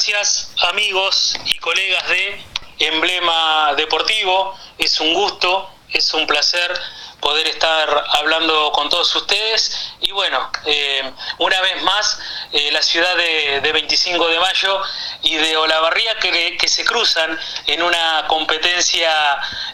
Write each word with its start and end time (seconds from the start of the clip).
gracias 0.00 0.50
amigos 0.70 1.36
y 1.44 1.58
colegas 1.58 2.08
de 2.08 2.42
Emblema 2.78 3.74
Deportivo. 3.76 4.56
Es 4.78 4.98
un 4.98 5.12
gusto, 5.12 5.68
es 5.90 6.14
un 6.14 6.26
placer 6.26 6.72
poder 7.20 7.46
estar 7.46 8.04
hablando 8.12 8.72
con 8.72 8.88
todos 8.88 9.14
ustedes. 9.14 9.92
Y 10.00 10.10
bueno, 10.12 10.50
eh, 10.64 11.12
una 11.36 11.60
vez 11.60 11.82
más, 11.82 12.18
eh, 12.50 12.70
la 12.72 12.80
ciudad 12.80 13.14
de, 13.14 13.60
25 13.60 14.26
de 14.28 14.40
mayo 14.40 14.80
y 15.22 15.36
de 15.36 15.56
Olavarría 15.56 16.18
que, 16.18 16.68
se 16.68 16.84
cruzan 16.84 17.38
en 17.66 17.82
una 17.82 18.24
competencia 18.28 19.10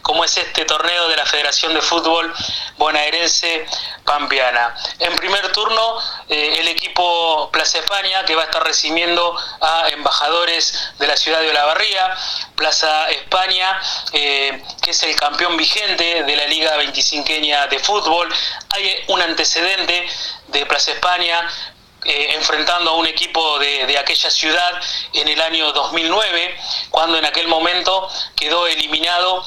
como 0.02 0.24
es 0.24 0.36
este 0.36 0.64
torneo 0.64 1.08
de 1.08 1.16
la 1.16 1.26
Federación 1.26 1.74
de 1.74 1.82
Fútbol 1.82 2.32
bonaerense 2.78 3.66
pampeana. 4.04 4.74
En 4.98 5.14
primer 5.16 5.52
turno, 5.52 5.98
eh, 6.28 6.56
el 6.58 6.68
equipo 6.68 7.50
Plaza 7.52 7.78
España, 7.78 8.24
que 8.24 8.34
va 8.34 8.42
a 8.42 8.44
estar 8.46 8.64
recibiendo 8.64 9.36
a 9.60 9.88
embajadores 9.88 10.92
de 10.98 11.06
la 11.06 11.16
ciudad 11.16 11.40
de 11.40 11.50
Olavarría, 11.50 12.16
Plaza 12.54 13.10
España, 13.10 13.78
que 14.12 14.62
es 14.86 15.02
el 15.02 15.14
campeón 15.16 15.56
vigente 15.56 16.22
de 16.22 16.36
la 16.36 16.46
Liga 16.46 16.76
25 16.76 17.26
de 17.70 17.78
fútbol. 17.78 18.28
Hay 18.70 19.04
un 19.08 19.20
antecedente 19.20 20.06
de 20.48 20.66
Plaza 20.66 20.92
España 20.92 21.46
eh, 22.06 22.34
enfrentando 22.34 22.90
a 22.90 22.94
un 22.94 23.06
equipo 23.06 23.58
de, 23.58 23.86
de, 23.86 23.98
aquella 23.98 24.30
ciudad 24.30 24.80
en 25.12 25.28
el 25.28 25.40
año 25.40 25.72
2009, 25.72 26.56
cuando 26.90 27.18
en 27.18 27.24
aquel 27.24 27.48
momento 27.48 28.08
quedó 28.36 28.66
eliminado 28.66 29.44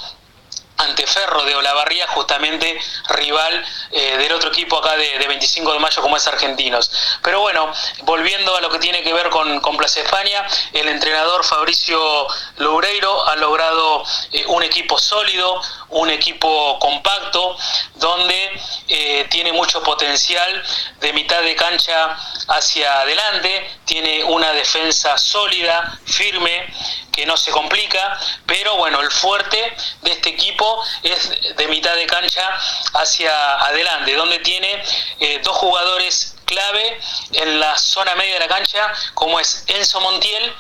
ante 0.79 1.05
Ferro 1.05 1.43
de 1.43 1.55
Olavarría, 1.55 2.07
justamente 2.07 2.79
rival 3.09 3.65
eh, 3.91 4.17
del 4.17 4.31
otro 4.31 4.49
equipo 4.49 4.77
acá 4.77 4.95
de, 4.95 5.27
25 5.27 5.73
de 5.73 5.79
mayo 5.79 6.01
como 6.01 6.15
es 6.15 6.25
Argentinos. 6.25 6.89
Pero 7.21 7.41
bueno, 7.41 7.71
volviendo 8.03 8.55
a 8.55 8.61
lo 8.61 8.69
que 8.69 8.79
tiene 8.79 9.03
que 9.03 9.13
ver 9.13 9.29
con, 9.29 9.59
con 9.59 9.75
Plaza 9.75 9.99
España, 9.99 10.45
el 10.71 10.87
entrenador 10.87 11.43
Fabricio 11.43 12.27
Loureiro 12.57 13.18
ha 13.29 13.35
logrado 13.35 14.03
eh, 14.31 14.45
un 14.47 14.63
equipo 14.63 14.97
sólido, 14.97 15.61
un 15.89 16.09
equipo 16.09 16.77
compacto, 16.79 17.57
donde 17.95 18.61
eh, 18.87 19.27
tiene 19.29 19.53
mucho 19.53 19.81
potencial 19.83 20.63
de 20.99 21.13
mitad 21.13 21.41
de 21.41 21.55
cancha 21.55 22.17
hacia 22.47 23.01
adelante, 23.01 23.69
tiene 23.85 24.23
una 24.23 24.51
defensa 24.53 25.17
sólida, 25.17 25.99
firme, 26.05 26.67
que 27.11 27.25
no 27.25 27.35
se 27.35 27.51
complica, 27.51 28.17
pero 28.45 28.77
bueno, 28.77 29.01
el 29.01 29.11
fuerte 29.11 29.75
de 30.01 30.11
este 30.11 30.29
equipo 30.29 30.81
es 31.03 31.55
de 31.55 31.67
mitad 31.67 31.93
de 31.95 32.07
cancha 32.07 32.57
hacia 32.93 33.59
adelante, 33.59 34.13
donde 34.15 34.39
tiene 34.39 34.81
eh, 35.19 35.41
dos 35.43 35.57
jugadores 35.57 36.35
clave 36.45 36.99
en 37.33 37.59
la 37.59 37.77
zona 37.77 38.15
media 38.15 38.35
de 38.35 38.39
la 38.39 38.47
cancha, 38.47 38.91
como 39.13 39.39
es 39.39 39.65
Enzo 39.67 39.99
Montiel, 39.99 40.53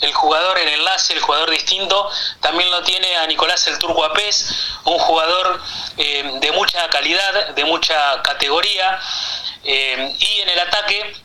el 0.00 0.12
jugador 0.12 0.58
en 0.58 0.68
enlace, 0.68 1.14
el 1.14 1.20
jugador 1.20 1.50
distinto, 1.50 2.10
también 2.40 2.70
lo 2.70 2.82
tiene 2.82 3.16
a 3.16 3.26
Nicolás 3.26 3.66
el 3.66 3.78
Turco 3.78 4.04
Apés, 4.04 4.48
un 4.84 4.98
jugador 4.98 5.60
eh, 5.96 6.38
de 6.40 6.52
mucha 6.52 6.88
calidad, 6.88 7.48
de 7.54 7.64
mucha 7.64 8.22
categoría, 8.22 9.00
eh, 9.64 10.16
y 10.18 10.40
en 10.40 10.48
el 10.50 10.60
ataque 10.60 11.16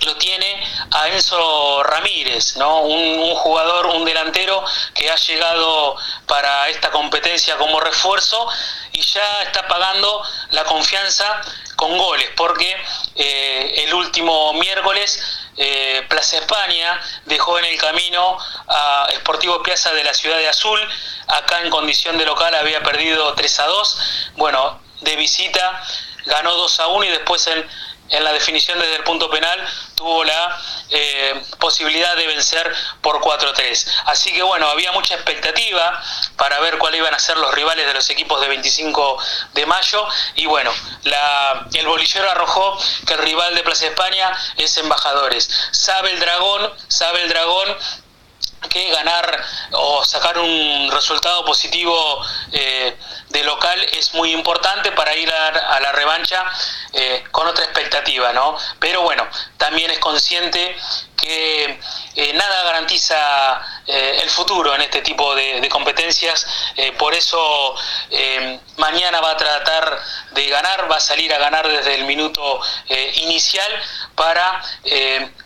lo 0.00 0.16
tiene 0.16 0.62
a 0.92 1.08
Enzo 1.08 1.82
Ramírez, 1.82 2.56
¿no? 2.56 2.82
Un, 2.82 3.34
jugador, 3.34 3.86
un 3.86 4.04
delantero 4.04 4.64
que 4.94 5.10
ha 5.10 5.16
llegado 5.16 5.96
para 6.26 6.68
esta 6.68 6.90
competencia 6.90 7.56
como 7.56 7.80
refuerzo 7.80 8.48
y 8.92 9.00
ya 9.00 9.42
está 9.42 9.66
pagando 9.66 10.22
la 10.50 10.64
confianza 10.64 11.40
con 11.76 11.96
goles, 11.96 12.30
porque 12.36 12.76
eh, 13.16 13.84
el 13.84 13.94
último 13.94 14.52
miércoles 14.54 15.20
eh, 15.58 16.06
Plaza 16.08 16.38
España 16.38 17.00
dejó 17.26 17.58
en 17.58 17.64
el 17.64 17.78
camino 17.78 18.38
a 18.68 19.08
Sportivo 19.16 19.62
Piazza 19.62 19.92
de 19.92 20.04
la 20.04 20.14
ciudad 20.14 20.38
de 20.38 20.48
Azul, 20.48 20.80
acá 21.26 21.60
en 21.62 21.70
condición 21.70 22.16
de 22.16 22.24
local 22.24 22.54
había 22.54 22.82
perdido 22.82 23.34
3 23.34 23.60
a 23.60 23.66
2, 23.66 24.30
bueno, 24.36 24.80
de 25.00 25.16
visita 25.16 25.82
ganó 26.26 26.54
2 26.54 26.80
a 26.80 26.86
1 26.88 27.04
y 27.04 27.08
después 27.08 27.46
en 27.48 27.66
en 28.10 28.24
la 28.24 28.32
definición 28.32 28.78
desde 28.78 28.96
el 28.96 29.04
punto 29.04 29.30
penal 29.30 29.66
tuvo 29.94 30.24
la 30.24 30.60
eh, 30.90 31.42
posibilidad 31.58 32.16
de 32.16 32.26
vencer 32.26 32.72
por 33.02 33.20
4-3. 33.20 33.86
Así 34.06 34.32
que 34.32 34.42
bueno, 34.42 34.68
había 34.68 34.92
mucha 34.92 35.14
expectativa 35.14 36.02
para 36.36 36.60
ver 36.60 36.78
cuáles 36.78 37.00
iban 37.00 37.14
a 37.14 37.18
ser 37.18 37.36
los 37.36 37.52
rivales 37.54 37.86
de 37.86 37.94
los 37.94 38.08
equipos 38.10 38.40
de 38.40 38.48
25 38.48 39.18
de 39.54 39.66
mayo 39.66 40.06
y 40.36 40.46
bueno, 40.46 40.72
el 41.74 41.86
bolillero 41.86 42.30
arrojó 42.30 42.78
que 43.06 43.14
el 43.14 43.20
rival 43.20 43.54
de 43.54 43.62
Plaza 43.62 43.86
España 43.86 44.30
es 44.56 44.76
Embajadores. 44.76 45.48
Sabe 45.72 46.12
el 46.12 46.20
dragón, 46.20 46.72
sabe 46.88 47.22
el 47.22 47.28
dragón 47.28 47.76
que 48.70 48.90
ganar 48.90 49.44
o 49.72 50.04
sacar 50.04 50.38
un 50.38 50.90
resultado 50.90 51.44
positivo 51.44 52.24
eh, 52.52 52.96
de 53.30 53.44
local 53.44 53.86
es 53.92 54.14
muy 54.14 54.32
importante 54.32 54.92
para 54.92 55.14
ir 55.14 55.30
a, 55.30 55.80
la 55.80 55.92
revancha 55.92 56.44
eh, 56.92 57.24
con 57.30 57.46
otra 57.46 57.64
expectativa, 57.64 58.32
¿no? 58.32 58.56
Pero 58.78 59.02
bueno, 59.02 59.26
también 59.56 59.90
es 59.90 59.98
consciente 59.98 60.76
que 61.16 61.80
eh, 62.14 62.32
nada 62.34 62.62
garantiza 62.64 63.60
eh, 63.86 64.20
el 64.22 64.30
futuro 64.30 64.74
en 64.74 64.82
este 64.82 65.02
tipo 65.02 65.34
de, 65.34 65.68
competencias, 65.68 66.46
por 66.96 67.14
eso 67.14 67.74
mañana 68.76 69.20
va 69.20 69.32
a 69.32 69.36
tratar 69.36 70.00
de 70.30 70.48
ganar, 70.48 70.90
va 70.90 70.96
a 70.96 71.00
salir 71.00 71.32
a 71.34 71.38
ganar 71.38 71.68
desde 71.68 71.94
el 71.96 72.04
minuto 72.04 72.60
inicial 73.14 73.70
para 74.18 74.60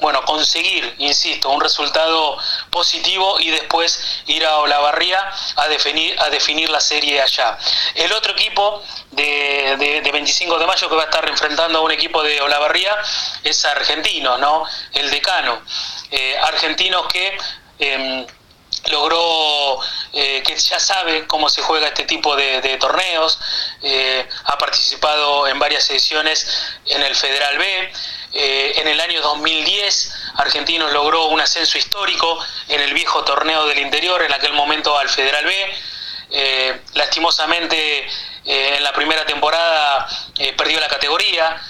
bueno, 0.01 0.25
conseguir, 0.25 0.95
insisto, 0.99 1.51
un 1.51 1.61
resultado 1.61 2.37
positivo 2.71 3.39
y 3.39 3.51
después 3.51 4.23
ir 4.27 4.45
a 4.45 4.59
Olavarría 4.59 5.31
a 5.57 5.69
definir, 5.69 6.19
a 6.21 6.31
definir 6.31 6.71
la 6.71 6.81
serie 6.81 7.21
allá. 7.21 7.59
El 7.95 8.13
otro 8.13 8.33
equipo 8.33 8.83
de, 9.13 9.77
de, 10.03 10.11
25 10.11 10.59
de 10.59 10.67
mayo 10.67 10.89
que 10.89 10.97
va 10.97 11.03
a 11.03 11.05
estar 11.05 11.29
enfrentando 11.29 11.79
a 11.79 11.83
un 11.83 11.93
equipo 11.93 12.23
de 12.23 12.41
Olavarría 12.41 12.97
es 13.45 13.65
argentino, 13.65 14.39
¿no? 14.39 14.65
El 14.93 15.11
decano. 15.11 15.63
Eh, 16.11 16.37
argentinos 16.43 17.07
que 17.07 17.37
em, 17.79 18.27
logró, 18.91 19.81
eh, 20.13 20.43
que 20.47 20.57
ya 20.57 20.79
sabe 20.79 21.27
cómo 21.27 21.49
se 21.49 21.63
juega 21.63 21.89
este 21.89 22.05
tipo 22.05 22.35
de, 22.37 22.77
torneos, 22.79 23.39
eh, 23.83 24.29
ha 24.45 24.59
participado 24.59 25.47
en 25.47 25.59
varias 25.59 25.85
sesiones 25.85 26.47
en 26.87 27.03
el 27.03 27.15
Federal 27.15 27.59
B. 27.59 27.93
en 28.35 28.89
el 28.89 29.01
año 29.01 29.21
2010, 29.21 30.13
Argentinos 30.37 30.93
logró 30.93 31.27
un 31.27 31.41
ascenso 31.41 31.79
histórico 31.79 32.39
en 32.69 32.81
el 32.81 32.95
viejo 32.95 33.25
torneo 33.25 33.67
del 33.67 33.79
interior, 33.79 34.23
en 34.23 34.33
aquel 34.33 34.53
momento 34.53 34.97
al 34.99 35.09
Federal 35.09 35.45
B. 35.45 36.81
lastimosamente, 36.95 38.09
en 38.45 38.83
la 38.83 38.93
primera 38.93 39.27
temporada 39.27 40.09
perdió 40.57 40.81
la 40.81 40.89
categoría, 40.89 41.61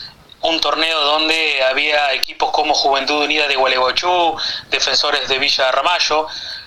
un 0.42 0.60
torneo 0.60 1.00
donde 1.00 1.62
había 1.64 2.12
equipos 2.12 2.50
como 2.50 2.74
Juventud 2.74 3.24
Unida 3.24 3.46
de 3.46 3.56
Gualeguaychú, 3.56 4.36
Defensores 4.70 5.28
de 5.28 5.38
Villa 5.38 5.70
Ramallo, 5.70 6.26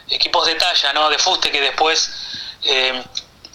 equipos 0.09 0.47
de 0.47 0.55
talla, 0.55 0.93
¿no? 0.93 1.09
de 1.09 1.17
fuste 1.17 1.51
que 1.51 1.61
después 1.61 2.09
eh, 2.63 3.03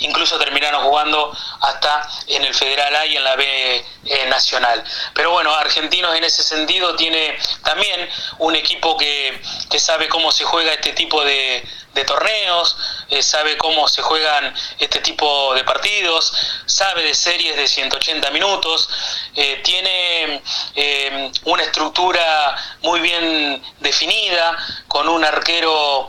incluso 0.01 0.39
terminaron 0.39 0.83
jugando 0.83 1.37
hasta 1.61 2.09
en 2.27 2.45
el 2.45 2.55
Federal 2.55 2.95
A 2.97 3.07
y 3.07 3.17
en 3.17 3.25
la 3.25 3.37
B 3.37 3.85
eh, 4.05 4.27
Nacional. 4.29 4.83
Pero 5.15 5.31
bueno, 5.31 5.55
Argentinos 5.55 6.15
en 6.17 6.25
ese 6.25 6.43
sentido 6.43 6.97
tiene 6.97 7.39
también 7.63 8.09
un 8.39 8.57
equipo 8.57 8.97
que, 8.97 9.41
que 9.71 9.79
sabe 9.79 10.09
cómo 10.09 10.33
se 10.33 10.45
juega 10.45 10.73
este 10.73 10.93
tipo 10.93 11.25
de, 11.25 11.65
de 11.95 12.05
torneos, 12.05 12.77
eh, 13.09 13.23
sabe 13.23 13.57
cómo 13.57 13.89
se 13.89 14.03
juegan 14.03 14.55
este 14.79 15.01
tipo 15.01 15.55
de 15.55 15.65
partidos, 15.65 16.33
sabe 16.67 17.03
de 17.03 17.15
series 17.15 17.57
de 17.57 17.67
180 17.67 18.31
minutos, 18.31 18.89
eh, 19.35 19.61
tiene 19.65 20.43
eh, 20.77 21.33
una 21.45 21.63
estructura 21.65 22.57
muy 22.83 23.01
bien 23.01 23.63
definida, 23.81 24.57
con 24.89 25.09
un 25.09 25.25
arquero 25.25 26.09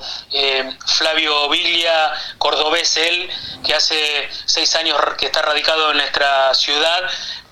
Flavio 0.86 1.50
Viglia, 1.50 2.14
cordobés 2.38 2.98
él, 2.98 3.30
que 3.64 3.76
hace 3.76 4.30
seis 4.46 4.76
años 4.76 4.98
que 5.18 5.26
está 5.28 5.42
radicado 5.42 5.92
en 5.92 5.98
nuestra 5.98 6.54
ciudad 6.54 7.04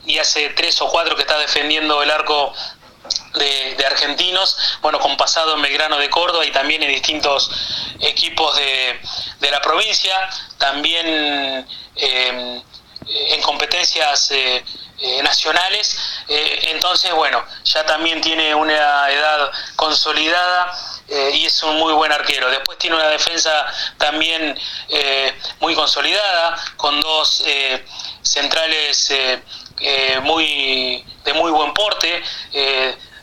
y 0.06 0.18
hace 0.18 0.50
tres 0.50 0.82
o 0.82 0.88
cuatro 0.88 1.16
que 1.16 1.22
está 1.22 1.38
defendiendo 1.38 2.02
el 2.02 2.10
arco 2.10 2.54
de, 3.34 3.86
argentinos, 3.86 4.58
bueno, 4.82 5.00
con 5.00 5.18
pasado 5.18 5.56
en 5.56 5.62
Belgrano 5.62 5.98
de 5.98 6.10
Córdoba 6.10 6.46
y 6.46 6.52
también 6.52 6.84
en 6.84 6.90
distintos 6.90 7.50
equipos 8.00 8.56
de, 8.56 9.00
la 9.52 9.62
provincia, 9.62 10.30
también 10.58 11.66
eh, 11.96 12.62
en 13.06 13.42
competencias 13.42 14.32
eh, 14.32 14.64
eh, 15.00 15.24
nacionales, 15.24 15.98
entonces, 16.28 17.12
bueno, 17.14 17.44
ya 17.64 17.84
también 17.86 18.22
tiene 18.22 18.54
una 18.54 19.10
edad 19.10 19.52
consolidada 19.76 20.72
y 21.34 21.48
es 21.48 21.64
un 21.64 21.78
muy 21.78 21.92
buen 21.94 22.12
arquero. 22.12 22.52
Después 22.52 22.78
tiene 22.78 22.96
una 22.98 23.08
defensa 23.08 23.66
también 23.98 24.56
muy 25.60 25.74
consolidada, 25.74 26.56
con 26.78 27.02
dos 27.02 27.44
centrales 28.22 29.12
muy 30.22 31.04
de 31.24 31.34
muy 31.34 31.50
buen 31.50 31.74
porte 31.74 32.22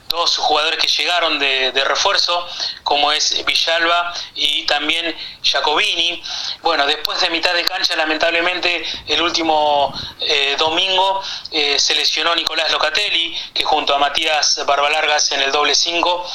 dos 0.09 0.37
jugadores 0.37 0.79
que 0.79 0.89
llegaron 0.89 1.39
de, 1.39 1.73
refuerzo, 1.85 2.47
como 2.83 3.13
es 3.13 3.45
Villalba 3.45 4.13
y 4.35 4.65
también 4.65 5.17
Jacobini. 5.43 6.23
Bueno, 6.63 6.87
después 6.87 7.21
de 7.21 7.31
mitad 7.31 7.55
de 7.55 7.65
cancha, 7.65 7.97
lamentablemente, 7.97 8.85
el 9.07 9.23
último 9.23 9.93
eh, 10.21 10.57
domingo 10.59 11.23
eh, 11.51 11.79
se 11.79 11.95
lesionó 11.95 12.35
Nicolás 12.35 12.71
Locatelli, 12.73 13.37
que 13.55 13.65
junto 13.65 13.95
a 13.95 13.99
Matías 13.99 14.65
Barbalargas 14.67 15.33
en 15.33 15.43
el 15.43 15.53
doble 15.53 15.75
5, 15.75 16.27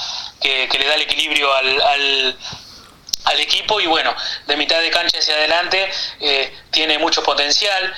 que, 0.42 0.70
le 0.80 0.88
da 0.88 0.96
el 0.96 1.02
equilibrio 1.02 1.54
al, 1.54 2.38
al 3.26 3.40
equipo 3.40 3.80
y 3.80 3.86
bueno, 3.88 4.16
de 4.48 4.58
mitad 4.58 4.80
de 4.80 4.90
cancha 4.90 5.20
hacia 5.20 5.36
adelante 5.36 5.92
eh, 6.20 6.56
tiene 6.72 6.98
mucho 6.98 7.24
potencial, 7.24 7.94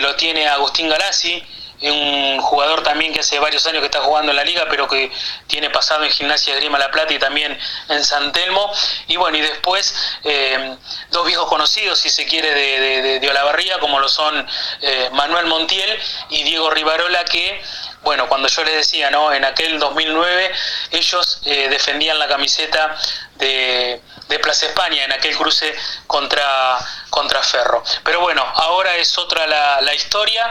lo 0.00 0.16
tiene 0.16 0.48
Agustín 0.48 0.88
Galassi, 0.88 1.42
un 1.82 2.40
jugador 2.40 2.82
también 2.82 3.12
que 3.12 3.20
hace 3.20 3.38
varios 3.38 3.66
años 3.66 3.80
que 3.80 3.86
está 3.86 4.00
jugando 4.00 4.32
en 4.32 4.36
la 4.36 4.44
liga, 4.44 4.66
pero 4.68 4.86
que 4.86 5.10
tiene 5.46 5.70
pasado 5.70 6.04
en 6.04 6.10
Gimnasia 6.10 6.54
Grima 6.56 6.78
La 6.78 6.90
Plata 6.90 7.14
y 7.14 7.18
también 7.18 7.58
en 7.88 8.04
San 8.04 8.32
Telmo. 8.32 8.70
Y 9.08 9.16
bueno, 9.16 9.38
y 9.38 9.40
después 9.40 9.94
eh, 10.24 10.76
dos 11.10 11.26
viejos 11.26 11.48
conocidos, 11.48 11.98
si 11.98 12.10
se 12.10 12.26
quiere, 12.26 12.52
de, 12.54 13.20
de, 13.20 13.30
Olavarría, 13.30 13.78
como 13.78 14.00
lo 14.00 14.08
son 14.08 14.46
eh, 14.82 15.08
Manuel 15.12 15.46
Montiel 15.46 15.98
y 16.28 16.42
Diego 16.42 16.70
Rivarola, 16.70 17.24
que 17.24 17.62
bueno, 18.02 18.28
cuando 18.28 18.48
yo 18.48 18.64
les 18.64 18.74
decía, 18.74 19.10
¿no? 19.10 19.32
En 19.32 19.44
aquel 19.44 19.78
2009 19.78 20.52
ellos 20.90 21.40
eh, 21.44 21.68
defendían 21.68 22.18
la 22.18 22.28
camiseta 22.28 22.96
de, 23.36 24.00
Plaza 24.42 24.66
España 24.66 25.04
en 25.04 25.12
aquel 25.12 25.36
cruce 25.36 25.74
contra, 26.06 26.78
contra 27.10 27.42
Ferro. 27.42 27.84
Pero 28.02 28.20
bueno, 28.20 28.42
ahora 28.54 28.96
es 28.96 29.18
otra 29.18 29.46
la, 29.46 29.94
historia. 29.94 30.50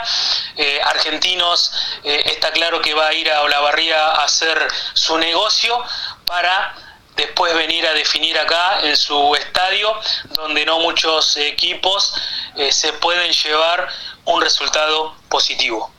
Eh, 0.56 0.80
Argentinos 0.84 1.72
eh, 2.04 2.24
está 2.28 2.52
claro 2.52 2.82
que 2.82 2.94
va 2.94 3.08
a 3.08 3.14
ir 3.14 3.32
a 3.32 3.42
Olavarría 3.42 4.00
a 4.00 4.26
hacer 4.26 4.68
su 4.94 5.18
negocio 5.18 5.84
para 6.26 6.76
después 7.16 7.56
venir 7.56 7.88
a 7.88 7.94
definir 7.94 8.38
acá 8.38 8.82
en 8.84 8.96
su 8.96 9.36
estadio, 9.36 10.00
donde 10.36 10.66
no 10.66 10.80
muchos 10.80 11.36
equipos 11.38 12.14
se 12.70 12.94
pueden 12.94 13.32
llevar 13.32 13.90
un 14.26 14.42
resultado 14.42 15.16
positivo. 15.30 15.92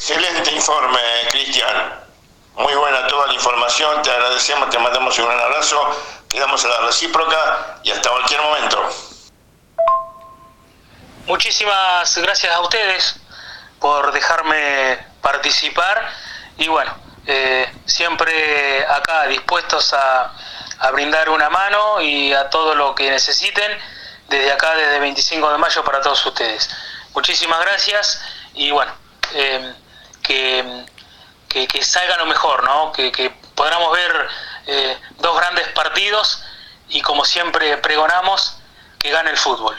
Excelente 0.00 0.50
informe, 0.52 0.98
Cristian. 1.30 2.00
Muy 2.54 2.72
buena 2.72 3.06
toda 3.06 3.26
la 3.26 3.34
información, 3.34 4.00
te 4.00 4.10
agradecemos, 4.10 4.70
te 4.70 4.78
mandamos 4.78 5.18
un 5.18 5.26
gran 5.26 5.38
abrazo, 5.38 5.78
quedamos 6.26 6.64
a 6.64 6.68
la 6.68 6.80
recíproca 6.86 7.80
y 7.82 7.90
hasta 7.90 8.08
cualquier 8.08 8.40
momento. 8.40 8.82
Muchísimas 11.26 12.16
gracias 12.16 12.50
a 12.50 12.60
ustedes 12.60 13.16
por 13.78 14.10
dejarme 14.12 15.06
participar 15.20 16.10
y 16.56 16.66
bueno, 16.68 16.96
eh, 17.26 17.70
siempre 17.84 18.86
acá 18.86 19.26
dispuestos 19.26 19.92
a, 19.92 20.32
a 20.78 20.90
brindar 20.92 21.28
una 21.28 21.50
mano 21.50 22.00
y 22.00 22.32
a 22.32 22.48
todo 22.48 22.74
lo 22.74 22.94
que 22.94 23.10
necesiten 23.10 23.78
desde 24.28 24.50
acá, 24.50 24.74
desde 24.76 24.98
25 24.98 25.52
de 25.52 25.58
mayo 25.58 25.84
para 25.84 26.00
todos 26.00 26.24
ustedes. 26.24 26.70
Muchísimas 27.12 27.60
gracias 27.60 28.22
y 28.54 28.70
bueno, 28.70 28.92
eh, 29.34 29.74
que, 30.22 30.86
que, 31.48 31.82
salga 31.82 32.16
lo 32.18 32.26
mejor, 32.26 32.64
¿no? 32.64 32.92
que, 32.92 33.10
que 33.12 33.30
podamos 33.54 33.92
ver 33.92 34.28
eh, 34.66 34.98
dos 35.18 35.36
grandes 35.36 35.68
partidos 35.68 36.42
y 36.88 37.00
como 37.02 37.24
siempre 37.24 37.76
pregonamos, 37.78 38.56
que 38.98 39.10
gane 39.10 39.30
el 39.30 39.36
fútbol. 39.36 39.76